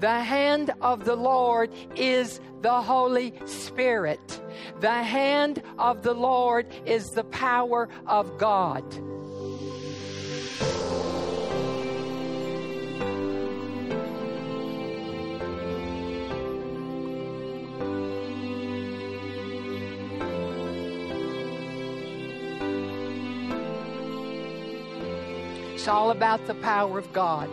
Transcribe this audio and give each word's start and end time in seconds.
The 0.00 0.20
hand 0.20 0.72
of 0.80 1.04
the 1.04 1.16
Lord 1.16 1.70
is 1.96 2.40
the 2.62 2.82
Holy 2.82 3.34
Spirit. 3.46 4.40
The 4.80 4.90
hand 4.90 5.62
of 5.78 6.02
the 6.02 6.14
Lord 6.14 6.66
is 6.86 7.10
the 7.10 7.24
power 7.24 7.88
of 8.06 8.38
God. 8.38 8.84
It's 25.74 25.86
all 25.86 26.10
about 26.10 26.46
the 26.46 26.54
power 26.56 26.98
of 26.98 27.12
God. 27.12 27.48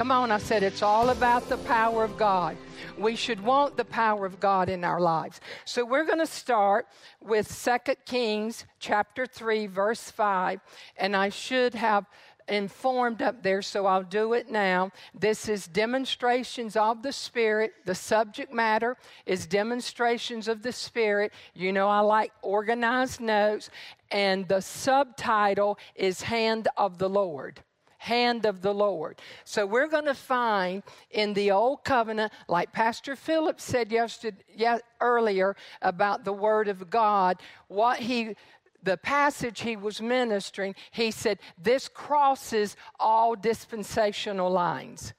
Come 0.00 0.12
on, 0.12 0.32
I 0.32 0.38
said 0.38 0.62
it's 0.62 0.80
all 0.80 1.10
about 1.10 1.50
the 1.50 1.58
power 1.58 2.04
of 2.04 2.16
God. 2.16 2.56
We 2.96 3.14
should 3.16 3.38
want 3.38 3.76
the 3.76 3.84
power 3.84 4.24
of 4.24 4.40
God 4.40 4.70
in 4.70 4.82
our 4.82 4.98
lives. 4.98 5.42
So 5.66 5.84
we're 5.84 6.06
going 6.06 6.20
to 6.20 6.26
start 6.26 6.86
with 7.22 7.46
2 7.86 7.96
Kings 8.06 8.64
chapter 8.78 9.26
3 9.26 9.66
verse 9.66 10.10
5 10.10 10.58
and 10.96 11.14
I 11.14 11.28
should 11.28 11.74
have 11.74 12.06
informed 12.48 13.20
up 13.20 13.42
there, 13.42 13.60
so 13.60 13.84
I'll 13.84 14.02
do 14.02 14.32
it 14.32 14.50
now. 14.50 14.90
This 15.14 15.50
is 15.50 15.66
demonstrations 15.66 16.76
of 16.76 17.02
the 17.02 17.12
Spirit. 17.12 17.74
The 17.84 17.94
subject 17.94 18.54
matter 18.54 18.96
is 19.26 19.46
demonstrations 19.46 20.48
of 20.48 20.62
the 20.62 20.72
Spirit. 20.72 21.30
You 21.52 21.74
know, 21.74 21.88
I 21.88 22.00
like 22.00 22.32
organized 22.40 23.20
notes, 23.20 23.68
and 24.10 24.48
the 24.48 24.62
subtitle 24.62 25.78
is 25.94 26.22
Hand 26.22 26.68
of 26.78 26.96
the 26.96 27.10
Lord 27.10 27.62
hand 28.00 28.46
of 28.46 28.62
the 28.62 28.72
Lord. 28.72 29.20
So 29.44 29.66
we're 29.66 29.88
going 29.88 30.06
to 30.06 30.14
find 30.14 30.82
in 31.10 31.34
the 31.34 31.50
Old 31.50 31.84
Covenant, 31.84 32.32
like 32.48 32.72
Pastor 32.72 33.14
Philip 33.14 33.60
said 33.60 33.92
yesterday, 33.92 34.42
yeah, 34.56 34.78
earlier 35.02 35.54
about 35.82 36.24
the 36.24 36.32
Word 36.32 36.68
of 36.68 36.88
God, 36.88 37.36
what 37.68 37.98
he 37.98 38.36
the 38.82 38.96
passage 38.96 39.60
he 39.60 39.76
was 39.76 40.00
ministering, 40.00 40.74
he 40.90 41.10
said, 41.10 41.38
This 41.62 41.86
crosses 41.86 42.76
all 42.98 43.36
dispensational 43.36 44.50
lines. 44.50 45.12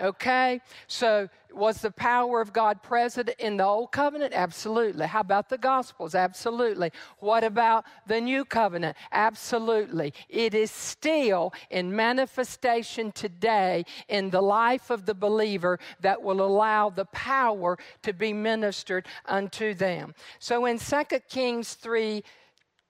Okay? 0.00 0.60
So, 0.86 1.28
was 1.54 1.80
the 1.80 1.90
power 1.90 2.40
of 2.40 2.52
God 2.52 2.82
present 2.82 3.30
in 3.38 3.56
the 3.56 3.64
Old 3.64 3.92
Covenant? 3.92 4.32
Absolutely. 4.34 5.06
How 5.06 5.20
about 5.20 5.48
the 5.48 5.58
Gospels? 5.58 6.14
Absolutely. 6.14 6.92
What 7.18 7.44
about 7.44 7.84
the 8.06 8.20
New 8.20 8.44
Covenant? 8.44 8.96
Absolutely. 9.12 10.14
It 10.28 10.54
is 10.54 10.70
still 10.70 11.52
in 11.70 11.94
manifestation 11.94 13.12
today 13.12 13.84
in 14.08 14.30
the 14.30 14.42
life 14.42 14.90
of 14.90 15.06
the 15.06 15.14
believer 15.14 15.78
that 16.00 16.22
will 16.22 16.42
allow 16.42 16.90
the 16.90 17.06
power 17.06 17.78
to 18.02 18.12
be 18.12 18.32
ministered 18.32 19.06
unto 19.26 19.74
them. 19.74 20.14
So, 20.38 20.66
in 20.66 20.78
2 20.78 21.02
Kings 21.28 21.74
3, 21.74 22.22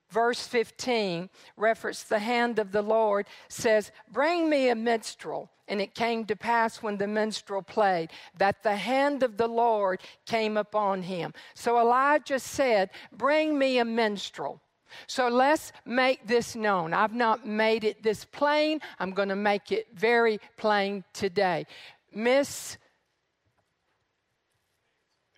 verse 0.09 0.45
15, 0.47 1.29
reference 1.57 2.03
the 2.03 2.19
hand 2.19 2.59
of 2.59 2.71
the 2.71 2.81
Lord, 2.81 3.25
says, 3.49 3.91
Bring 4.11 4.49
me 4.49 4.69
a 4.69 4.75
minstrel. 4.75 5.49
And 5.73 5.81
it 5.81 5.95
came 5.95 6.23
to 6.25 6.35
pass 6.35 6.83
when 6.83 6.97
the 6.97 7.07
minstrel 7.07 7.63
played 7.63 8.11
that 8.37 8.61
the 8.61 8.75
hand 8.75 9.23
of 9.23 9.37
the 9.37 9.47
Lord 9.47 10.01
came 10.27 10.55
upon 10.55 11.01
him. 11.01 11.33
So 11.55 11.79
Elijah 11.79 12.37
said, 12.37 12.91
Bring 13.11 13.57
me 13.57 13.79
a 13.79 13.83
minstrel. 13.83 14.61
So 15.07 15.29
let's 15.29 15.71
make 15.83 16.27
this 16.27 16.55
known. 16.55 16.93
I've 16.93 17.15
not 17.15 17.47
made 17.47 17.85
it 17.85 18.03
this 18.03 18.23
plain. 18.23 18.81
I'm 18.99 19.13
going 19.13 19.29
to 19.29 19.35
make 19.35 19.71
it 19.71 19.87
very 19.95 20.39
plain 20.57 21.03
today. 21.11 21.65
Miss 22.13 22.77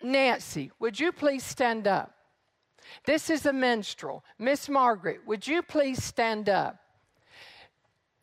Nancy, 0.02 0.70
would 0.78 1.00
you 1.00 1.12
please 1.12 1.44
stand 1.44 1.88
up? 1.88 2.14
This 3.06 3.30
is 3.30 3.46
a 3.46 3.54
minstrel. 3.54 4.22
Miss 4.38 4.68
Margaret, 4.68 5.20
would 5.26 5.46
you 5.46 5.62
please 5.62 6.04
stand 6.04 6.50
up? 6.50 6.78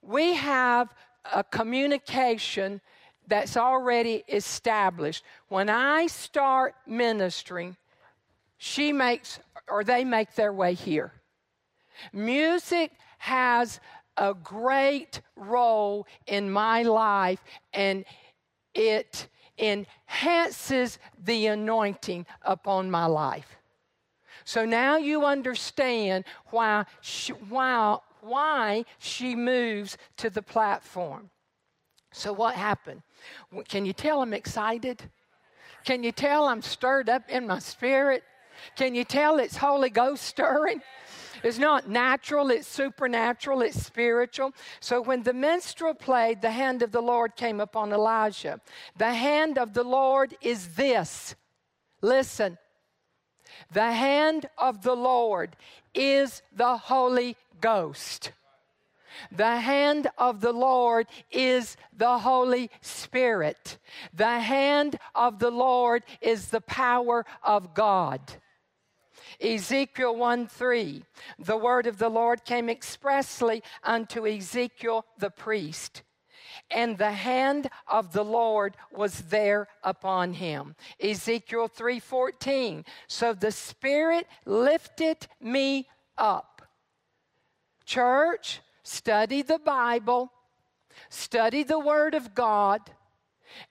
We 0.04 0.36
have 0.36 0.94
a 1.34 1.44
communication 1.44 2.82
that's 3.28 3.56
already 3.56 4.24
established. 4.28 5.24
When 5.48 5.70
I 5.70 6.08
start 6.08 6.76
ministering, 6.86 7.78
she 8.58 8.92
makes 8.94 9.40
or 9.68 9.84
they 9.84 10.04
make 10.04 10.36
their 10.36 10.54
way 10.54 10.74
here. 10.74 11.14
Music 12.12 12.92
has 13.20 13.80
a 14.18 14.34
great 14.34 15.22
role 15.36 16.06
in 16.28 16.52
my 16.52 16.84
life 16.84 17.42
and 17.74 18.06
it 18.74 19.28
enhances 19.58 21.00
the 21.24 21.48
anointing 21.48 22.26
upon 22.42 22.92
my 22.92 23.06
life. 23.06 23.56
So 24.46 24.66
now 24.66 24.98
you 24.98 25.26
understand 25.26 26.26
why 26.48 26.86
she, 27.02 27.32
why, 27.34 27.98
why 28.24 28.86
she 29.00 29.36
moves 29.36 29.98
to 30.18 30.30
the 30.30 30.42
platform. 30.42 31.30
So, 32.12 32.32
what 32.32 32.56
happened? 32.56 33.02
Can 33.68 33.86
you 33.86 33.94
tell 33.94 34.22
I'm 34.22 34.34
excited? 34.34 35.02
Can 35.84 36.04
you 36.04 36.12
tell 36.12 36.46
I'm 36.46 36.62
stirred 36.62 37.10
up 37.10 37.30
in 37.30 37.48
my 37.48 37.60
spirit? 37.60 38.24
Can 38.76 38.96
you 38.96 39.04
tell 39.04 39.40
it's 39.40 39.58
Holy 39.58 39.90
Ghost 39.90 40.24
stirring? 40.24 40.82
It's 41.44 41.58
not 41.58 41.90
natural, 41.90 42.52
it's 42.52 42.68
supernatural, 42.68 43.62
it's 43.64 43.84
spiritual. 43.84 44.54
So 44.80 45.02
when 45.02 45.24
the 45.24 45.34
minstrel 45.34 45.94
played, 45.94 46.42
the 46.42 46.52
hand 46.52 46.82
of 46.82 46.92
the 46.92 47.02
Lord 47.02 47.36
came 47.36 47.60
upon 47.60 47.92
Elijah. 47.92 48.62
The 48.98 49.14
hand 49.14 49.58
of 49.58 49.74
the 49.74 49.84
Lord 49.84 50.36
is 50.42 50.70
this. 50.76 51.36
Listen, 52.02 52.58
the 53.72 53.92
hand 53.92 54.46
of 54.58 54.84
the 54.84 54.96
Lord 54.96 55.56
is 55.94 56.42
the 56.56 56.78
Holy 56.78 57.36
Ghost. 57.64 58.34
The 59.32 59.58
hand 59.58 60.10
of 60.18 60.42
the 60.42 60.52
Lord 60.52 61.08
is 61.32 61.78
the 61.96 62.18
Holy 62.18 62.70
Spirit. 62.82 63.78
The 64.14 64.42
hand 64.42 65.00
of 65.16 65.40
the 65.40 65.50
Lord 65.50 66.04
is 66.20 66.50
the 66.50 66.60
power 66.60 67.26
of 67.42 67.74
God. 67.74 68.20
Ezekiel 69.40 70.14
1 70.18 70.48
3, 70.48 71.06
the 71.40 71.56
word 71.58 71.88
of 71.88 72.00
the 72.00 72.10
Lord 72.10 72.44
came 72.44 72.70
expressly 72.70 73.64
unto 73.82 74.28
Ezekiel 74.28 75.06
the 75.18 75.32
priest 75.32 76.04
and 76.70 76.98
the 76.98 77.12
hand 77.12 77.70
of 77.88 78.12
the 78.14 78.26
Lord 78.26 78.76
was 78.92 79.22
there 79.22 79.68
upon 79.84 80.34
him. 80.34 80.76
Ezekiel 81.00 81.68
3:14. 81.68 82.86
So 83.08 83.34
the 83.34 83.52
Spirit 83.52 84.28
lifted 84.46 85.28
me 85.40 85.88
up. 86.18 86.53
Church, 87.86 88.62
study 88.84 89.42
the 89.42 89.60
Bible, 89.60 90.32
study 91.10 91.64
the 91.64 91.80
Word 91.80 92.16
of 92.16 92.34
God, 92.34 92.82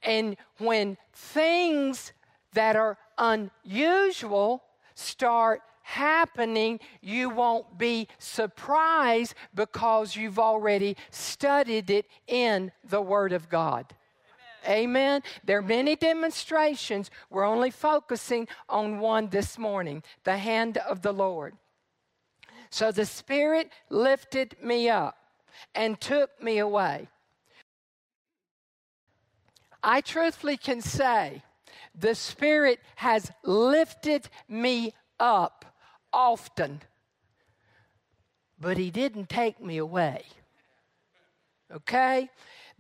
and 0.02 0.36
when 0.58 0.96
things 1.12 2.12
that 2.54 2.76
are 2.76 2.98
unusual 3.18 4.62
start 4.94 5.62
happening, 5.82 6.80
you 7.00 7.28
won't 7.28 7.78
be 7.78 8.08
surprised 8.18 9.34
because 9.54 10.14
you've 10.16 10.38
already 10.38 10.96
studied 11.10 11.90
it 11.90 12.06
in 12.26 12.70
the 12.88 13.00
Word 13.00 13.32
of 13.32 13.48
God. 13.48 13.86
Amen. 14.64 14.78
Amen. 14.78 15.22
There 15.44 15.58
are 15.58 15.62
many 15.62 15.96
demonstrations. 15.96 17.10
We're 17.30 17.44
only 17.44 17.70
focusing 17.70 18.46
on 18.68 19.00
one 19.00 19.28
this 19.28 19.58
morning 19.58 20.02
the 20.24 20.36
hand 20.36 20.78
of 20.78 21.02
the 21.02 21.12
Lord. 21.12 21.56
So 22.72 22.91
the 22.91 23.05
Spirit 23.05 23.71
lifted 23.91 24.56
me 24.62 24.88
up 24.88 25.19
and 25.75 26.00
took 26.00 26.43
me 26.43 26.56
away. 26.56 27.06
I 29.83 30.01
truthfully 30.01 30.57
can 30.57 30.80
say 30.80 31.42
the 31.95 32.15
Spirit 32.15 32.80
has 32.97 33.30
lifted 33.45 34.30
me 34.48 34.95
up 35.21 35.66
often, 36.15 36.80
but 38.59 38.78
he 38.78 38.91
didn't 38.91 39.28
take 39.28 39.60
me 39.60 39.77
away. 39.77 40.25
Okay? 41.71 42.30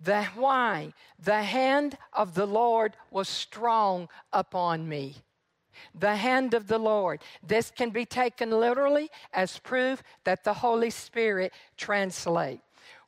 The 0.02 0.24
why? 0.34 0.94
The 1.22 1.42
hand 1.42 1.98
of 2.14 2.32
the 2.32 2.46
Lord 2.46 2.96
was 3.10 3.28
strong 3.28 4.08
upon 4.32 4.88
me. 4.88 5.16
The 5.94 6.16
hand 6.16 6.54
of 6.54 6.66
the 6.66 6.78
Lord. 6.78 7.20
This 7.42 7.70
can 7.70 7.90
be 7.90 8.04
taken 8.04 8.50
literally 8.50 9.10
as 9.32 9.58
proof 9.58 10.02
that 10.24 10.44
the 10.44 10.54
Holy 10.54 10.90
Spirit 10.90 11.52
translate. 11.76 12.60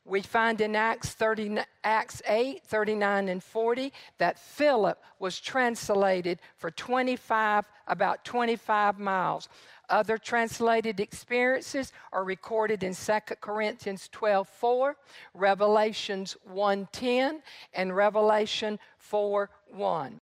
We 0.07 0.21
find 0.21 0.61
in 0.61 0.75
Acts, 0.75 1.13
30, 1.13 1.57
Acts 1.83 2.21
8, 2.27 2.63
39 2.63 3.27
and 3.27 3.43
40 3.43 3.91
that 4.19 4.37
Philip 4.37 5.01
was 5.17 5.39
translated 5.39 6.37
for 6.57 6.69
25, 6.69 7.65
about 7.87 8.23
25 8.23 8.99
miles. 8.99 9.49
Other 9.89 10.19
translated 10.19 10.99
experiences 10.99 11.91
are 12.13 12.23
recorded 12.23 12.83
in 12.83 12.93
2 12.93 13.13
Corinthians 13.41 14.07
12 14.11 14.47
4, 14.47 14.95
Revelations 15.33 16.37
1 16.43 16.87
10, 16.91 17.41
and 17.73 17.95
Revelation 17.95 18.79
4 18.99 19.49
1. 19.69 20.21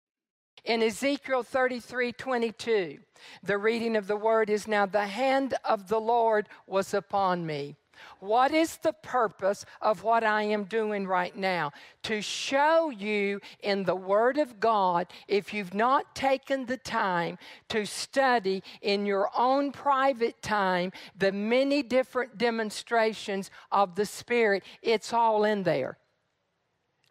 In 0.67 0.83
Ezekiel 0.83 1.43
33 1.43 2.11
22, 2.11 2.99
the 3.41 3.57
reading 3.57 3.95
of 3.95 4.05
the 4.05 4.17
word 4.17 4.49
is 4.49 4.67
now 4.67 4.85
the 4.85 5.07
hand 5.07 5.55
of 5.63 5.87
the 5.87 5.99
Lord 5.99 6.49
was 6.67 6.93
upon 6.93 7.45
me 7.45 7.77
what 8.19 8.53
is 8.53 8.77
the 8.77 8.93
purpose 8.93 9.65
of 9.81 10.03
what 10.03 10.23
I 10.23 10.43
am 10.43 10.65
doing 10.65 11.07
right 11.07 11.35
now? 11.35 11.71
To 12.03 12.21
show 12.21 12.89
you 12.89 13.41
in 13.61 13.83
the 13.83 13.95
Word 13.95 14.37
of 14.37 14.59
God, 14.59 15.07
if 15.27 15.53
you've 15.53 15.73
not 15.73 16.15
taken 16.15 16.65
the 16.65 16.77
time 16.77 17.37
to 17.69 17.85
study 17.85 18.63
in 18.81 19.05
your 19.05 19.29
own 19.37 19.71
private 19.71 20.41
time 20.41 20.91
the 21.17 21.31
many 21.31 21.83
different 21.83 22.37
demonstrations 22.37 23.49
of 23.71 23.95
the 23.95 24.05
Spirit, 24.05 24.63
it's 24.81 25.13
all 25.13 25.43
in 25.43 25.63
there. 25.63 25.97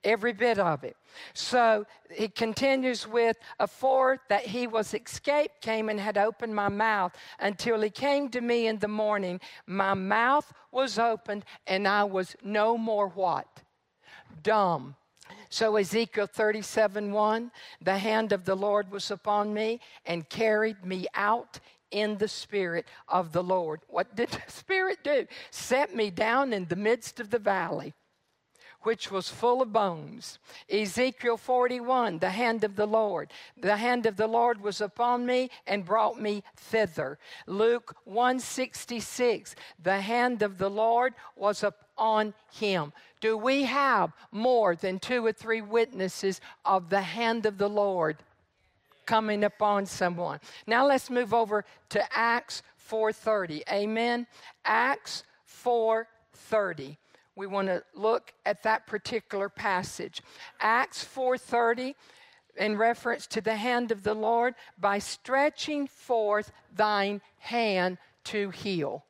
Every 0.05 0.33
bit 0.33 0.59
of 0.59 0.85
it. 0.85 0.97
So 1.35 1.87
he 2.11 2.29
continues 2.29 3.07
with 3.07 3.37
a 3.59 3.67
fourth 3.67 4.21
that 4.29 4.47
he 4.47 4.67
was 4.67 4.95
escaped, 4.95 5.61
came 5.61 5.89
and 5.89 5.99
had 5.99 6.17
opened 6.17 6.55
my 6.55 6.69
mouth 6.69 7.13
until 7.41 7.81
he 7.81 7.91
came 7.91 8.29
to 8.31 8.41
me 8.41 8.67
in 8.67 8.79
the 8.79 8.89
morning. 8.89 9.41
My 9.67 9.95
mouth 9.95 10.53
was 10.71 10.99
opened 10.99 11.45
and 11.67 11.89
I 11.89 12.05
was 12.05 12.37
no 12.43 12.79
more 12.79 13.09
what? 13.09 13.49
Dumb. 14.43 14.95
So 15.49 15.77
Ezekiel 15.77 16.27
37 16.27 17.13
1, 17.13 17.51
the 17.81 17.99
hand 17.99 18.33
of 18.33 18.45
the 18.45 18.55
Lord 18.55 18.91
was 18.91 19.11
upon 19.11 19.53
me 19.53 19.81
and 20.05 20.29
carried 20.29 20.85
me 20.85 21.07
out 21.15 21.59
in 21.91 22.19
the 22.19 22.29
spirit 22.29 22.87
of 23.09 23.33
the 23.33 23.43
Lord. 23.43 23.81
What 23.89 24.15
did 24.15 24.29
the 24.29 24.43
Spirit 24.49 24.99
do? 25.03 25.27
Set 25.51 25.95
me 25.95 26.11
down 26.11 26.53
in 26.53 26.67
the 26.67 26.77
midst 26.77 27.21
of 27.21 27.31
the 27.31 27.39
valley 27.39 27.95
which 28.83 29.11
was 29.11 29.29
full 29.29 29.63
of 29.63 29.73
bones. 29.73 30.39
Ezekiel 30.71 31.37
41, 31.37 32.19
the 32.19 32.31
hand 32.31 32.65
of 32.65 32.77
the 32.77 32.87
Lord. 32.87 33.33
The 33.57 33.77
hand 33.77 34.07
of 34.07 34.17
the 34.17 34.27
Lord 34.27 34.61
was 34.61 34.81
upon 34.81 35.27
me 35.27 35.51
and 35.67 35.85
brought 35.85 36.21
me 36.21 36.43
thither. 36.57 37.19
Luke 37.47 37.97
166, 38.05 39.55
the 39.83 40.01
hand 40.01 40.43
of 40.43 40.59
the 40.59 40.71
Lord 40.71 41.15
was 41.35 41.63
upon 41.63 42.35
him. 42.53 42.93
Do 43.21 43.37
we 43.37 43.65
have 43.65 44.13
more 44.31 44.77
than 44.77 44.99
two 44.99 45.25
or 45.25 45.33
three 45.33 45.63
witnesses 45.63 46.41
of 46.65 46.91
the 46.91 47.01
hand 47.01 47.47
of 47.47 47.59
the 47.59 47.69
Lord 47.69 48.19
coming 49.07 49.45
upon 49.45 49.87
someone? 49.87 50.41
Now 50.67 50.87
let's 50.87 51.11
move 51.11 51.33
over 51.33 51.65
to 51.91 52.17
Acts 52.17 52.63
4:30. 52.77 53.63
Amen. 53.71 54.27
Acts 54.65 55.25
4:30 55.47 56.99
we 57.37 57.47
want 57.47 57.69
to 57.69 57.85
look 57.95 58.33
at 58.45 58.63
that 58.63 58.87
particular 58.87 59.49
passage. 59.49 60.23
Acts 60.59 61.05
4:30 61.05 61.95
in 62.57 62.79
reference 62.79 63.27
to 63.27 63.43
the 63.43 63.57
hand 63.57 63.93
of 63.93 64.03
the 64.03 64.15
Lord 64.15 64.55
by 64.79 64.99
stretching 64.99 65.87
forth 65.87 66.51
thine 66.73 67.21
hand 67.39 67.99
to 68.25 68.51
heal. 68.51 69.05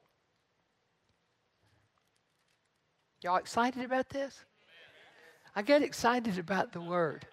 Y'all 3.22 3.36
excited 3.36 3.84
about 3.84 4.08
this? 4.08 4.44
I 5.54 5.62
get 5.62 5.82
excited 5.82 6.38
about 6.38 6.72
the 6.72 6.80
word. 6.80 7.26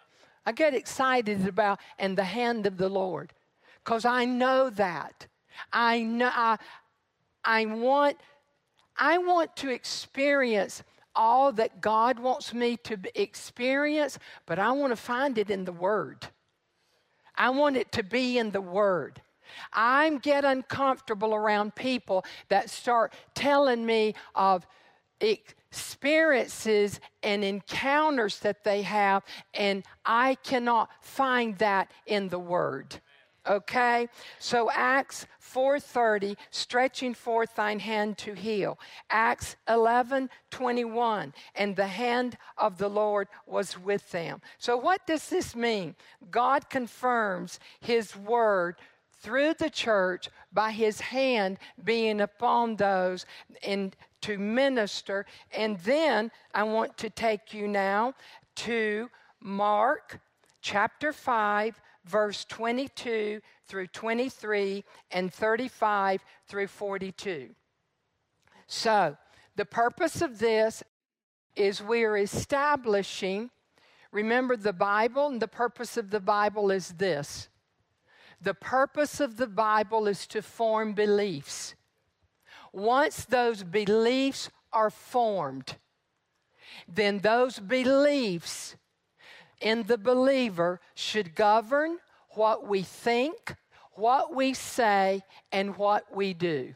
I 0.46 0.52
get 0.52 0.74
excited 0.74 1.48
about 1.48 1.80
and 1.98 2.18
the 2.18 2.24
hand 2.24 2.66
of 2.66 2.78
the 2.78 2.90
Lord 2.90 3.34
because 3.84 4.06
I 4.06 4.26
know 4.26 4.70
that. 4.70 5.28
I 5.72 6.04
know 6.04 6.32
I, 6.34 6.58
I 7.44 7.66
want 7.66 8.18
I 8.98 9.18
want 9.18 9.56
to 9.58 9.70
experience 9.70 10.84
all 11.16 11.52
that 11.54 11.82
God 11.82 12.20
wants 12.20 12.54
me 12.54 12.78
to 12.78 12.98
experience, 13.16 14.18
but 14.46 14.60
I 14.60 14.72
want 14.72 14.92
to 14.92 14.98
find 14.98 15.38
it 15.38 15.50
in 15.50 15.66
the 15.66 15.72
Word. 15.72 16.28
I 17.36 17.50
want 17.50 17.78
it 17.78 17.92
to 17.94 18.04
be 18.04 18.38
in 18.38 18.52
the 18.52 18.62
Word. 18.62 19.22
I 19.72 20.18
get 20.22 20.46
uncomfortable 20.46 21.36
around 21.36 21.76
people 21.76 22.26
that 22.50 22.70
start 22.70 23.14
telling 23.36 23.86
me 23.86 24.16
of 24.36 24.66
experiences 25.20 27.00
and 27.22 27.44
encounters 27.44 28.40
that 28.40 28.64
they 28.64 28.82
have, 28.82 29.24
and 29.54 29.84
I 30.06 30.36
cannot 30.44 30.90
find 31.02 31.58
that 31.60 31.92
in 32.06 32.30
the 32.30 32.40
Word. 32.40 33.00
Okay? 33.48 34.08
So 34.40 34.70
Acts 34.72 35.28
4:30, 35.40 36.38
stretching 36.50 37.14
forth 37.14 37.56
thine 37.56 37.80
hand 37.80 38.18
to 38.20 38.34
heal. 38.34 38.80
Acts 39.10 39.56
11:21, 39.68 41.34
and 41.56 41.76
the 41.76 41.88
hand 41.88 42.38
of 42.58 42.78
the 42.78 42.90
Lord 42.90 43.28
was 43.46 43.78
with 43.78 44.10
them. 44.12 44.42
So 44.58 44.78
what 44.78 45.06
does 45.06 45.30
this 45.30 45.56
mean? 45.56 45.96
God 46.32 46.70
confirms 46.70 47.60
his 47.80 48.16
word 48.16 48.78
through 49.24 49.54
the 49.54 49.70
church 49.70 50.30
by 50.52 50.72
his 50.72 51.00
hand 51.00 51.58
being 51.84 52.20
upon 52.22 52.76
those 52.76 53.26
and 53.64 53.96
to 54.22 54.38
minister. 54.38 55.26
And 55.52 55.80
then 55.80 56.32
I 56.54 56.64
want 56.64 56.98
to 56.98 57.10
take 57.10 57.54
you 57.54 57.68
now 57.68 58.16
to 58.56 59.10
Mark 59.40 60.20
chapter 60.62 61.12
5 61.12 61.82
verse 62.06 62.46
22 62.46 63.42
through 63.66 63.88
23 63.88 64.84
and 65.12 65.34
35 65.34 66.24
through 66.48 66.68
42. 66.68 67.50
So, 68.68 69.18
the 69.56 69.66
purpose 69.66 70.22
of 70.22 70.40
this 70.40 70.84
is 71.56 71.82
we 71.82 72.04
are 72.04 72.18
establishing, 72.18 73.52
remember 74.12 74.58
the 74.58 74.74
Bible, 74.74 75.28
and 75.28 75.42
the 75.42 75.48
purpose 75.48 75.98
of 75.98 76.10
the 76.10 76.20
Bible 76.20 76.72
is 76.72 76.90
this. 76.90 77.50
The 78.42 78.54
purpose 78.54 79.20
of 79.20 79.38
the 79.38 79.48
Bible 79.48 80.08
is 80.08 80.28
to 80.28 80.42
form 80.42 80.94
beliefs. 80.94 81.76
Once 82.74 83.26
those 83.26 83.64
beliefs 83.64 84.50
are 84.74 84.90
formed, 84.90 85.78
then 86.88 87.20
those 87.20 87.60
beliefs 87.60 88.76
in 89.64 89.84
the 89.84 89.98
believer 89.98 90.80
should 90.94 91.34
govern 91.34 91.98
what 92.32 92.68
we 92.68 92.84
think, 92.84 93.56
what 93.94 94.36
we 94.36 94.54
say, 94.54 95.24
and 95.52 95.76
what 95.78 96.16
we 96.16 96.34
do. 96.34 96.76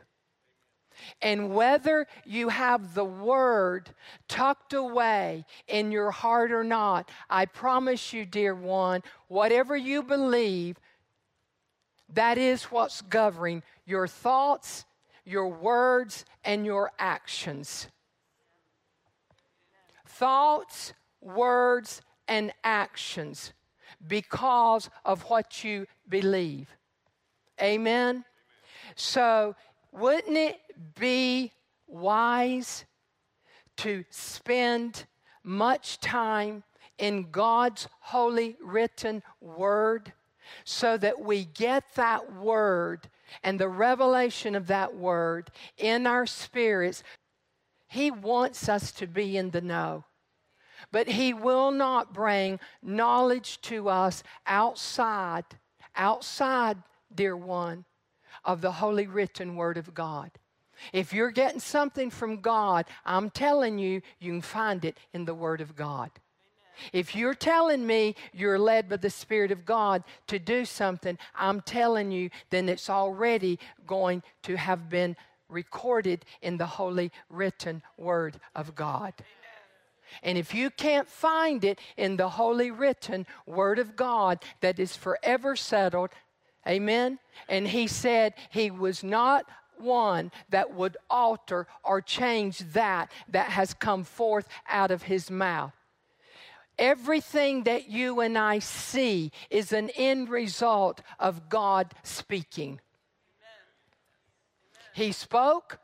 And 1.21 1.53
whether 1.53 2.07
you 2.25 2.49
have 2.49 2.95
the 2.95 3.05
word 3.05 3.89
tucked 4.27 4.73
away 4.73 5.45
in 5.67 5.91
your 5.91 6.09
heart 6.09 6.51
or 6.51 6.63
not, 6.63 7.11
I 7.29 7.45
promise 7.45 8.13
you, 8.13 8.25
dear 8.25 8.55
one, 8.55 9.03
whatever 9.27 9.75
you 9.75 10.01
believe, 10.01 10.79
that 12.13 12.37
is 12.37 12.63
what's 12.65 13.01
governing 13.01 13.61
your 13.85 14.07
thoughts, 14.07 14.85
your 15.25 15.49
words, 15.49 16.25
and 16.44 16.65
your 16.65 16.91
actions. 16.97 17.89
Thoughts, 20.06 20.94
words, 21.21 22.01
and 22.27 22.51
actions 22.63 23.53
because 24.05 24.89
of 25.05 25.23
what 25.23 25.63
you 25.63 25.87
believe. 26.07 26.69
Amen? 27.61 28.15
Amen? 28.15 28.25
So, 28.95 29.55
wouldn't 29.91 30.37
it 30.37 30.59
be 30.99 31.51
wise 31.87 32.85
to 33.77 34.03
spend 34.09 35.05
much 35.43 35.99
time 35.99 36.63
in 36.97 37.29
God's 37.31 37.87
holy 37.99 38.57
written 38.61 39.23
word 39.41 40.13
so 40.63 40.97
that 40.97 41.19
we 41.19 41.45
get 41.45 41.83
that 41.95 42.33
word 42.33 43.09
and 43.43 43.59
the 43.59 43.69
revelation 43.69 44.55
of 44.55 44.67
that 44.67 44.95
word 44.95 45.51
in 45.77 46.07
our 46.07 46.25
spirits? 46.25 47.03
He 47.87 48.11
wants 48.11 48.67
us 48.67 48.91
to 48.93 49.07
be 49.07 49.37
in 49.37 49.51
the 49.51 49.61
know. 49.61 50.05
But 50.91 51.07
He 51.07 51.33
will 51.33 51.71
not 51.71 52.13
bring 52.13 52.59
knowledge 52.81 53.61
to 53.61 53.89
us 53.89 54.23
outside, 54.45 55.45
outside, 55.95 56.77
dear 57.13 57.35
one, 57.35 57.85
of 58.45 58.61
the 58.61 58.73
holy 58.73 59.07
written 59.07 59.55
Word 59.55 59.77
of 59.77 59.93
God. 59.93 60.31
If 60.93 61.11
you're 61.11 61.31
getting 61.31 61.59
something 61.59 62.09
from 62.09 62.41
God, 62.41 62.85
I'm 63.05 63.29
telling 63.29 63.79
you, 63.79 64.01
you 64.19 64.31
can 64.31 64.41
find 64.41 64.85
it 64.85 64.97
in 65.13 65.25
the 65.25 65.33
Word 65.33 65.61
of 65.61 65.75
God. 65.75 66.11
If 66.93 67.15
you're 67.15 67.33
telling 67.33 67.85
me 67.85 68.15
you're 68.33 68.59
led 68.59 68.89
by 68.89 68.97
the 68.97 69.09
Spirit 69.09 69.51
of 69.51 69.65
God 69.65 70.03
to 70.27 70.37
do 70.37 70.65
something, 70.65 71.17
I'm 71.35 71.61
telling 71.61 72.11
you, 72.11 72.29
then 72.49 72.69
it's 72.69 72.89
already 72.89 73.59
going 73.85 74.21
to 74.43 74.55
have 74.57 74.89
been 74.89 75.15
recorded 75.49 76.25
in 76.41 76.57
the 76.57 76.65
holy 76.65 77.11
written 77.29 77.81
word 77.97 78.39
of 78.55 78.75
God. 78.75 79.13
And 80.23 80.37
if 80.37 80.54
you 80.54 80.69
can't 80.69 81.07
find 81.07 81.64
it 81.64 81.80
in 81.95 82.18
the 82.18 82.30
holy 82.30 82.71
written 82.71 83.26
word 83.45 83.80
of 83.80 83.95
God 83.95 84.44
that 84.61 84.80
is 84.80 84.95
forever 84.95 85.56
settled, 85.56 86.09
amen. 86.68 87.19
And 87.47 87.68
he 87.68 87.87
said 87.87 88.33
he 88.49 88.71
was 88.71 89.04
not 89.04 89.45
one 89.78 90.31
that 90.49 90.73
would 90.73 90.97
alter 91.09 91.68
or 91.83 92.02
change 92.02 92.59
that 92.73 93.11
that 93.30 93.49
has 93.49 93.73
come 93.73 94.04
forth 94.04 94.47
out 94.68 94.92
of 94.92 95.04
his 95.04 95.30
mouth. 95.30 95.73
Everything 96.80 97.64
that 97.64 97.90
you 97.90 98.19
and 98.19 98.37
I 98.37 98.59
see 98.59 99.31
is 99.49 99.73
an 99.73 99.90
end 99.95 100.30
result 100.30 101.02
of 101.19 101.49
God 101.49 101.94
speaking. 102.04 102.80
He 104.94 105.11
spoke, 105.11 105.80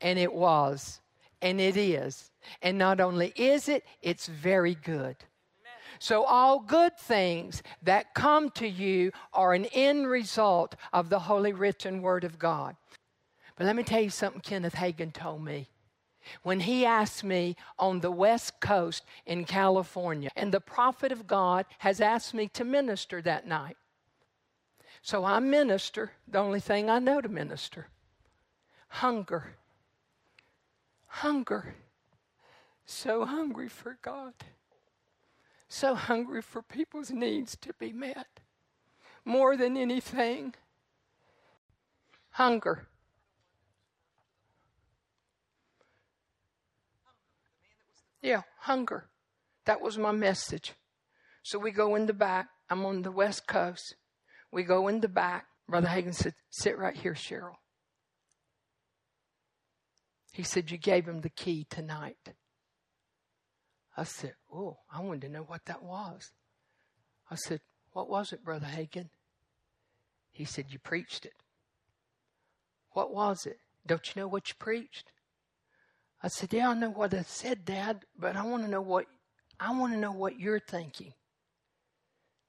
and 0.00 0.18
it 0.18 0.32
was, 0.32 1.00
and 1.40 1.60
it 1.60 1.76
is. 1.76 2.31
And 2.60 2.78
not 2.78 3.00
only 3.00 3.32
is 3.36 3.68
it, 3.68 3.84
it's 4.00 4.26
very 4.26 4.74
good. 4.74 5.16
So, 5.98 6.24
all 6.24 6.58
good 6.58 6.96
things 6.98 7.62
that 7.82 8.14
come 8.14 8.50
to 8.52 8.66
you 8.66 9.12
are 9.32 9.52
an 9.52 9.66
end 9.66 10.08
result 10.08 10.74
of 10.92 11.10
the 11.10 11.20
holy 11.20 11.52
written 11.52 12.02
word 12.02 12.24
of 12.24 12.38
God. 12.38 12.76
But 13.56 13.66
let 13.66 13.76
me 13.76 13.82
tell 13.82 14.00
you 14.00 14.10
something 14.10 14.40
Kenneth 14.40 14.74
Hagin 14.74 15.12
told 15.12 15.44
me. 15.44 15.68
When 16.42 16.60
he 16.60 16.86
asked 16.86 17.24
me 17.24 17.56
on 17.78 18.00
the 18.00 18.10
West 18.10 18.60
Coast 18.60 19.04
in 19.26 19.44
California, 19.44 20.30
and 20.34 20.52
the 20.52 20.60
prophet 20.60 21.12
of 21.12 21.26
God 21.26 21.66
has 21.78 22.00
asked 22.00 22.32
me 22.32 22.48
to 22.48 22.64
minister 22.64 23.20
that 23.22 23.46
night. 23.46 23.76
So 25.02 25.24
I 25.24 25.40
minister 25.40 26.12
the 26.28 26.38
only 26.38 26.60
thing 26.60 26.88
I 26.88 27.00
know 27.00 27.20
to 27.20 27.28
minister 27.28 27.88
hunger. 28.92 29.56
Hunger. 31.06 31.74
So 32.84 33.24
hungry 33.24 33.68
for 33.68 33.98
God. 34.02 34.34
So 35.68 35.94
hungry 35.94 36.42
for 36.42 36.62
people's 36.62 37.10
needs 37.10 37.56
to 37.56 37.72
be 37.72 37.92
met. 37.92 38.40
More 39.24 39.56
than 39.56 39.76
anything, 39.76 40.54
hunger. 42.30 42.88
Yeah, 48.20 48.42
hunger. 48.58 49.06
That 49.64 49.80
was 49.80 49.96
my 49.98 50.12
message. 50.12 50.74
So 51.42 51.58
we 51.58 51.70
go 51.70 51.94
in 51.94 52.06
the 52.06 52.12
back. 52.12 52.48
I'm 52.70 52.84
on 52.84 53.02
the 53.02 53.10
West 53.10 53.46
Coast. 53.46 53.96
We 54.50 54.62
go 54.62 54.88
in 54.88 55.00
the 55.00 55.08
back. 55.08 55.46
Brother 55.68 55.88
Hagin 55.88 56.14
said, 56.14 56.34
Sit 56.50 56.78
right 56.78 56.96
here, 56.96 57.14
Cheryl. 57.14 57.56
He 60.32 60.42
said, 60.42 60.70
You 60.70 60.78
gave 60.78 61.06
him 61.06 61.20
the 61.20 61.30
key 61.30 61.66
tonight. 61.68 62.34
I 63.96 64.04
said, 64.04 64.34
Oh, 64.52 64.78
I 64.90 65.00
wanted 65.00 65.22
to 65.22 65.28
know 65.28 65.42
what 65.42 65.64
that 65.66 65.82
was. 65.82 66.30
I 67.30 67.36
said, 67.36 67.60
What 67.92 68.08
was 68.08 68.32
it, 68.32 68.44
Brother 68.44 68.66
Hagin? 68.66 69.10
He 70.30 70.44
said, 70.44 70.66
You 70.70 70.78
preached 70.78 71.26
it. 71.26 71.34
What 72.92 73.12
was 73.12 73.46
it? 73.46 73.58
Don't 73.86 74.06
you 74.06 74.22
know 74.22 74.28
what 74.28 74.48
you 74.48 74.54
preached? 74.58 75.12
I 76.22 76.28
said, 76.28 76.52
Yeah, 76.52 76.70
I 76.70 76.74
know 76.74 76.90
what 76.90 77.14
I 77.14 77.22
said, 77.22 77.64
Dad, 77.64 78.04
but 78.18 78.36
I 78.36 78.44
want 78.44 78.64
to 78.64 78.70
know 78.70 78.80
what 78.80 79.06
I 79.60 79.78
want 79.78 79.92
to 79.92 79.98
know 79.98 80.12
what 80.12 80.40
you're 80.40 80.60
thinking. 80.60 81.12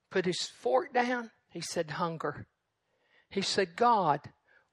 Put 0.10 0.26
his 0.26 0.50
fork 0.60 0.94
down. 0.94 1.32
He 1.50 1.62
said, 1.62 1.92
Hunger. 1.92 2.48
He 3.30 3.42
said, 3.42 3.76
God 3.76 4.22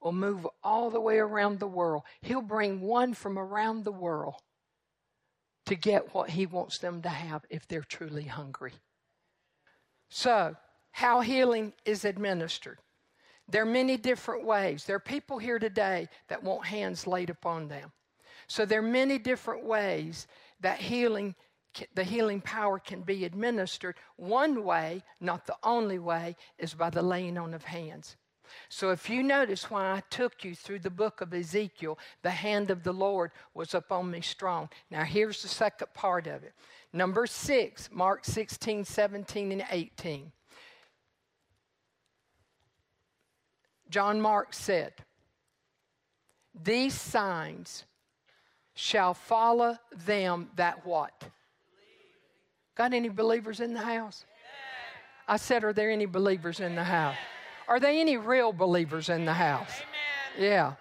will 0.01 0.13
move 0.13 0.47
all 0.63 0.91
the 0.91 1.01
way 1.01 1.19
around 1.19 1.59
the 1.59 1.67
world. 1.67 2.03
He'll 2.23 2.43
bring 2.43 2.81
one 2.81 3.15
from 3.15 3.39
around 3.39 3.85
the 3.85 3.93
world 3.93 4.37
to 5.67 5.75
get 5.75 6.15
what 6.15 6.31
he 6.31 6.47
wants 6.47 6.79
them 6.79 7.03
to 7.03 7.09
have 7.09 7.45
if 7.51 7.67
they're 7.67 7.83
truly 7.83 8.25
hungry. 8.25 8.73
So, 10.09 10.57
how 10.93 11.21
healing 11.21 11.73
is 11.85 12.05
administered. 12.05 12.79
There 13.49 13.63
are 13.63 13.67
many 13.67 13.97
different 13.97 14.45
ways. 14.45 14.85
There 14.85 14.97
are 14.97 15.01
people 15.01 15.39
here 15.39 15.59
today 15.59 16.09
that 16.29 16.43
want 16.43 16.67
hands 16.67 17.07
laid 17.07 17.31
upon 17.31 17.69
them. 17.69 17.93
So 18.47 18.65
there 18.65 18.81
are 18.81 18.83
many 18.83 19.19
different 19.19 19.65
ways 19.65 20.27
that 20.61 20.79
healing 20.79 21.35
the 21.95 22.03
healing 22.03 22.41
power 22.41 22.81
can 22.81 23.03
be 23.03 23.25
administered. 23.25 23.95
One 24.17 24.65
way, 24.65 25.05
not 25.21 25.47
the 25.47 25.57
only 25.63 26.01
way, 26.01 26.35
is 26.59 26.75
by 26.75 26.91
the 26.91 27.01
laying 27.01 27.39
on 27.39 27.55
of 27.55 27.63
hands. 27.63 28.17
So 28.69 28.91
if 28.91 29.11
you 29.11 29.23
notice 29.23 29.71
why 29.71 29.93
I 29.93 30.03
took 30.11 30.45
you 30.45 30.55
through 30.55 30.81
the 30.81 30.91
book 30.91 31.21
of 31.21 31.33
Ezekiel, 31.35 31.99
the 32.23 32.31
hand 32.31 32.71
of 32.71 32.83
the 32.83 32.93
Lord 32.93 33.31
was 33.55 33.75
upon 33.75 34.11
me 34.11 34.21
strong. 34.21 34.69
Now 34.91 35.05
here's 35.05 35.43
the 35.43 35.49
second 35.49 35.89
part 35.95 36.27
of 36.27 36.43
it. 36.43 36.53
Number 36.93 37.27
six, 37.27 37.89
Mark 37.93 38.25
16, 38.25 38.85
17, 38.85 39.53
and 39.53 39.65
18. 39.71 40.33
John 43.91 44.21
Mark 44.21 44.55
said, 44.55 44.93
These 46.63 46.95
signs 46.95 47.85
shall 48.75 49.15
follow 49.15 49.77
them 50.07 50.49
that 50.57 50.87
what? 50.87 51.25
Got 52.77 52.95
any 52.95 53.09
believers 53.09 53.61
in 53.61 53.75
the 53.75 53.81
house? 53.81 54.25
I 55.29 55.37
said, 55.37 55.65
Are 55.65 55.73
there 55.73 55.91
any 55.91 56.07
believers 56.07 56.61
in 56.61 56.75
the 56.75 56.85
house? 56.85 57.17
Are 57.71 57.79
there 57.79 57.93
any 57.93 58.17
real 58.17 58.53
believers 58.53 59.09
in 59.09 59.25
the 59.25 59.33
house? 59.33 59.71
Yeah. 60.37 60.75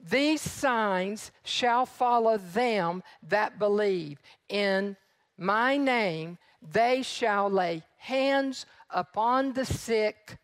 These 0.00 0.42
signs 0.42 1.30
shall 1.44 1.86
follow 1.86 2.38
them 2.38 3.04
that 3.28 3.60
believe. 3.60 4.20
In 4.48 4.96
my 5.38 5.76
name, 5.76 6.38
they 6.60 7.02
shall 7.02 7.48
lay 7.48 7.84
hands 7.98 8.66
upon 8.90 9.52
the 9.52 9.64
sick. 9.64 10.38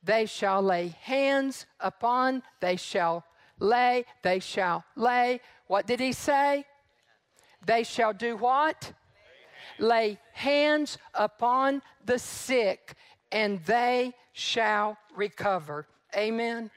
They 0.00 0.26
shall 0.26 0.62
lay 0.62 0.94
hands 1.02 1.66
upon, 1.80 2.44
they 2.60 2.76
shall 2.76 3.24
lay, 3.58 4.04
they 4.22 4.38
shall 4.38 4.84
lay. 4.94 5.40
What 5.66 5.88
did 5.88 5.98
he 5.98 6.12
say? 6.12 6.64
They 7.66 7.82
shall 7.82 8.12
do 8.12 8.36
what? 8.36 8.92
Lay 9.78 10.18
hands 10.32 10.98
upon 11.14 11.82
the 12.04 12.18
sick, 12.18 12.94
and 13.32 13.64
they 13.64 14.12
shall 14.32 14.98
recover. 15.14 15.86
Amen. 16.16 16.56
Amen. 16.56 16.70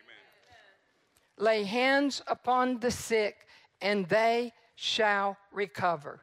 Lay 1.37 1.63
hands 1.63 2.21
upon 2.27 2.79
the 2.79 2.91
sick, 2.91 3.47
and 3.81 4.07
they 4.07 4.53
shall 4.75 5.37
recover. 5.51 6.21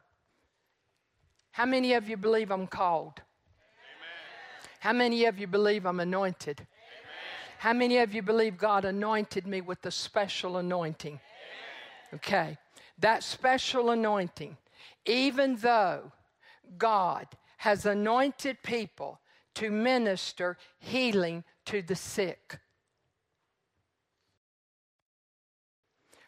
How 1.51 1.65
many 1.65 1.93
of 1.93 2.07
you 2.07 2.17
believe 2.17 2.51
I'm 2.51 2.67
called? 2.67 3.19
Amen. 3.19 4.69
How 4.79 4.93
many 4.93 5.25
of 5.25 5.37
you 5.37 5.47
believe 5.47 5.85
I'm 5.85 5.99
anointed? 5.99 6.65
How 7.59 7.73
many 7.73 7.99
of 7.99 8.13
you 8.13 8.23
believe 8.23 8.57
God 8.57 8.85
anointed 8.85 9.45
me 9.45 9.61
with 9.61 9.81
the 9.83 9.91
special 9.91 10.57
anointing? 10.57 11.19
Okay. 12.13 12.57
That 12.97 13.23
special 13.23 13.91
anointing, 13.91 14.57
even 15.05 15.57
though 15.57 16.11
God 16.77 17.27
has 17.57 17.85
anointed 17.85 18.63
people 18.63 19.19
to 19.55 19.69
minister 19.71 20.57
healing 20.79 21.43
to 21.65 21.81
the 21.81 21.95
sick, 21.95 22.59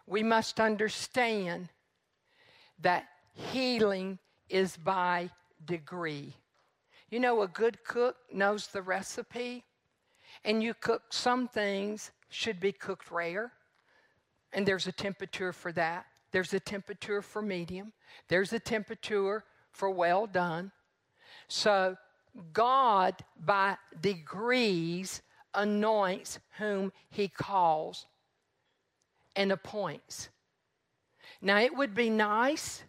we 0.06 0.24
must 0.24 0.60
understand 0.60 1.70
that 2.80 3.06
healing 3.34 4.20
is 4.50 4.78
by 4.78 5.30
degree. 5.66 6.36
You 7.10 7.20
know, 7.20 7.42
a 7.42 7.48
good 7.48 7.84
cook 7.84 8.18
knows 8.32 8.68
the 8.68 8.82
recipe 8.82 9.64
and 10.44 10.62
you 10.62 10.74
cook 10.74 11.04
some 11.12 11.48
things 11.48 12.12
should 12.30 12.60
be 12.60 12.72
cooked 12.72 13.12
rare, 13.12 13.52
and 14.52 14.66
there's 14.66 14.88
a 14.88 14.92
temperature 14.92 15.54
for 15.54 15.72
that. 15.74 16.06
There's 16.32 16.54
a 16.54 16.60
temperature 16.60 17.22
for 17.22 17.42
medium. 17.42 17.94
There's 18.28 18.54
a 18.54 18.60
temperature 18.60 19.44
for 19.72 19.90
well 19.90 20.26
done. 20.26 20.72
So 21.48 21.96
God, 22.52 23.16
by 23.40 23.78
degrees, 24.02 25.22
anoints 25.54 26.40
whom 26.58 26.92
He 27.10 27.28
calls 27.28 28.06
and 29.36 29.52
appoints. 29.52 30.30
Now, 31.42 31.60
it 31.60 31.76
would 31.76 31.94
be 31.94 32.10
nice, 32.10 32.84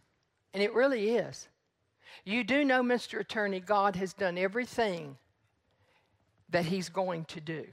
and 0.52 0.62
it 0.62 0.74
really 0.74 1.10
is. 1.16 1.48
You 2.24 2.44
do 2.44 2.64
know, 2.64 2.82
Mr. 2.82 3.20
Attorney, 3.20 3.60
God 3.60 3.96
has 3.96 4.12
done 4.12 4.38
everything 4.38 5.18
that 6.50 6.64
he's 6.66 6.88
going 6.88 7.24
to 7.26 7.40
do. 7.40 7.66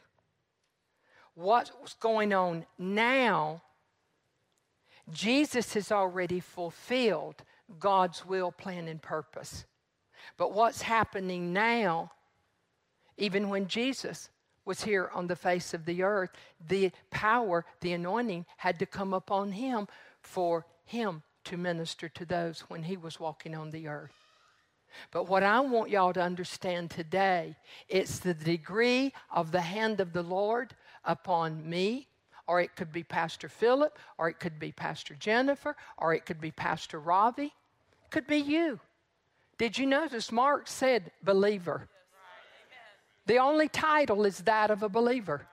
What's 1.36 1.94
going 2.00 2.34
on 2.34 2.66
now, 2.78 3.62
Jesus 5.12 5.74
has 5.76 5.92
already 5.92 6.40
fulfilled 6.40 7.44
God's 7.80 8.26
will, 8.26 8.52
plan, 8.52 8.88
and 8.88 9.02
purpose. 9.02 9.66
But 10.38 10.54
what's 10.54 10.82
happening 10.82 11.54
now, 11.54 12.12
even 13.18 13.50
when 13.50 13.68
Jesus 13.68 14.30
was 14.66 14.84
here 14.84 15.10
on 15.14 15.28
the 15.28 15.36
face 15.36 15.74
of 15.74 15.86
the 15.86 16.04
earth, 16.04 16.32
the 16.68 16.92
power, 17.10 17.66
the 17.82 17.94
anointing 17.94 18.46
had 18.58 18.80
to 18.80 18.86
come 18.86 19.14
upon 19.14 19.52
him 19.52 19.88
for 20.22 20.66
him 20.86 21.24
to 21.46 21.58
minister 21.58 22.10
to 22.10 22.26
those 22.26 22.62
when 22.62 22.84
he 22.84 22.98
was 22.98 23.20
walking 23.20 23.56
on 23.56 23.72
the 23.72 23.88
earth. 23.88 24.14
But 25.12 25.28
what 25.28 25.44
I 25.44 25.60
want 25.62 25.90
y'all 25.90 26.14
to 26.14 26.22
understand 26.22 26.92
today, 26.92 27.56
it's 27.88 28.20
the 28.20 28.34
degree 28.34 29.14
of 29.32 29.52
the 29.52 29.62
hand 29.62 30.00
of 30.00 30.14
the 30.14 30.24
Lord 30.24 30.76
upon 31.06 31.68
me, 31.68 32.08
or 32.48 32.62
it 32.62 32.76
could 32.76 32.92
be 32.92 33.04
Pastor 33.04 33.48
Philip, 33.48 33.98
or 34.18 34.30
it 34.30 34.40
could 34.40 34.60
be 34.60 34.72
Pastor 34.72 35.16
Jennifer, 35.16 35.76
or 35.98 36.14
it 36.14 36.26
could 36.26 36.42
be 36.42 36.52
Pastor 36.52 37.00
Ravi, 37.00 37.46
it 37.46 38.12
could 38.12 38.28
be 38.28 38.38
you. 38.38 38.80
Did 39.62 39.78
you 39.78 39.86
notice 39.86 40.32
Mark 40.32 40.68
said 40.68 41.12
believer? 41.22 41.88
The 43.28 43.38
only 43.38 43.70
title 43.70 44.26
is 44.26 44.40
that 44.40 44.72
of 44.72 44.82
a 44.82 44.90
believer. 44.90 45.46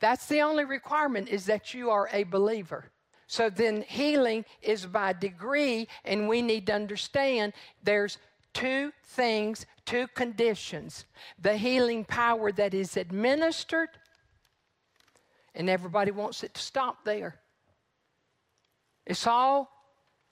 That's 0.00 0.26
the 0.26 0.40
only 0.40 0.64
requirement 0.64 1.28
is 1.28 1.46
that 1.46 1.72
you 1.72 1.90
are 1.90 2.08
a 2.12 2.24
believer. 2.24 2.86
So 3.28 3.50
then 3.50 3.82
healing 3.82 4.44
is 4.62 4.84
by 4.84 5.12
degree, 5.12 5.86
and 6.04 6.28
we 6.28 6.42
need 6.42 6.66
to 6.66 6.74
understand 6.74 7.52
there's 7.84 8.18
two 8.52 8.92
things, 9.04 9.64
two 9.86 10.08
conditions 10.08 11.04
the 11.40 11.56
healing 11.56 12.04
power 12.04 12.50
that 12.50 12.74
is 12.74 12.96
administered, 12.96 13.90
and 15.54 15.70
everybody 15.70 16.10
wants 16.10 16.42
it 16.42 16.54
to 16.54 16.60
stop 16.60 17.04
there. 17.04 17.36
It's 19.06 19.24
all, 19.24 19.70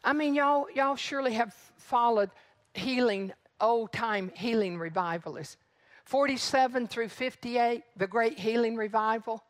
I 0.02 0.12
mean, 0.12 0.34
y'all, 0.34 0.66
y'all 0.74 0.96
surely 0.96 1.34
have 1.34 1.54
followed 1.76 2.30
healing, 2.74 3.32
old 3.60 3.92
time 3.92 4.30
healing 4.34 4.78
revivalists. 4.78 5.56
47 6.04 6.88
through 6.88 7.08
58, 7.08 7.84
the 7.96 8.06
great 8.06 8.38
healing 8.38 8.76
revival. 8.76 9.42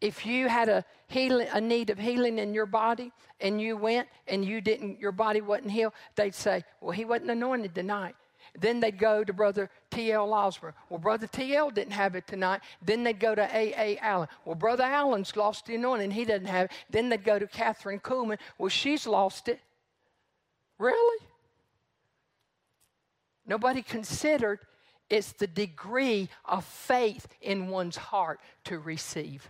If 0.00 0.24
you 0.24 0.48
had 0.48 0.68
a 0.68 0.84
healing, 1.08 1.48
a 1.52 1.60
need 1.60 1.90
of 1.90 1.98
healing 1.98 2.38
in 2.38 2.54
your 2.54 2.66
body, 2.66 3.12
and 3.40 3.60
you 3.60 3.76
went 3.76 4.08
and 4.26 4.44
you 4.44 4.60
didn't, 4.60 4.98
your 5.00 5.12
body 5.12 5.40
wasn't 5.40 5.72
healed, 5.72 5.92
they'd 6.14 6.34
say, 6.34 6.64
"Well, 6.80 6.92
he 6.92 7.04
wasn't 7.04 7.30
anointed 7.30 7.74
tonight." 7.74 8.14
Then 8.58 8.80
they'd 8.80 8.98
go 8.98 9.24
to 9.24 9.32
Brother 9.32 9.70
T.L. 9.90 10.32
Osborn. 10.32 10.72
Well, 10.88 10.98
Brother 10.98 11.26
T.L. 11.26 11.70
didn't 11.70 11.92
have 11.92 12.14
it 12.14 12.26
tonight. 12.26 12.60
Then 12.82 13.04
they'd 13.04 13.20
go 13.20 13.34
to 13.34 13.42
A.A. 13.42 13.98
Allen. 13.98 14.28
Well, 14.44 14.54
Brother 14.54 14.84
Allen's 14.84 15.36
lost 15.36 15.66
the 15.66 15.74
anointing. 15.74 16.12
He 16.12 16.24
doesn't 16.24 16.46
have 16.46 16.66
it. 16.66 16.72
Then 16.90 17.08
they'd 17.08 17.24
go 17.24 17.38
to 17.38 17.46
Kathryn 17.46 18.00
Kuhlman. 18.00 18.38
Well, 18.56 18.68
she's 18.68 19.06
lost 19.06 19.48
it. 19.48 19.60
Really? 20.78 21.27
Nobody 23.48 23.82
considered 23.82 24.60
it's 25.10 25.32
the 25.32 25.46
degree 25.46 26.28
of 26.44 26.64
faith 26.64 27.26
in 27.40 27.68
one's 27.68 27.96
heart 27.96 28.40
to 28.64 28.78
receive. 28.78 29.48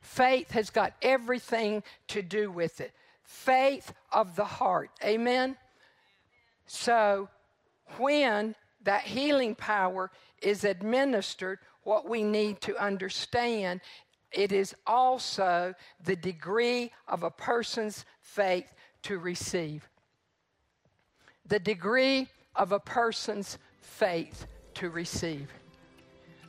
Faith 0.00 0.50
has 0.52 0.70
got 0.70 0.94
everything 1.02 1.82
to 2.08 2.22
do 2.22 2.50
with 2.50 2.80
it. 2.80 2.92
Faith 3.22 3.92
of 4.10 4.36
the 4.36 4.44
heart. 4.44 4.90
Amen? 5.04 5.56
So, 6.66 7.28
when 7.98 8.54
that 8.84 9.02
healing 9.02 9.54
power 9.54 10.10
is 10.40 10.64
administered, 10.64 11.58
what 11.82 12.08
we 12.08 12.22
need 12.22 12.60
to 12.62 12.82
understand 12.82 13.82
it 14.32 14.52
is 14.52 14.74
also 14.86 15.74
the 16.04 16.16
degree 16.16 16.90
of 17.06 17.22
a 17.22 17.30
person's 17.30 18.04
faith 18.20 18.72
to 19.02 19.18
receive. 19.18 19.88
The 21.46 21.58
degree 21.58 22.28
of 22.58 22.72
a 22.72 22.80
person's 22.80 23.56
faith 23.80 24.46
to 24.74 24.90
receive. 24.90 25.48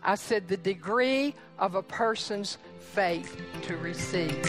I 0.04 0.16
said 0.16 0.48
the 0.48 0.58
degree 0.58 1.36
of 1.58 1.75
a 1.75 1.84
person's 1.84 2.58
faith 2.80 3.39
to 3.63 3.78
receive. 3.78 4.44